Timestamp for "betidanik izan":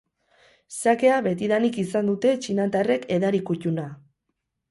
1.27-2.09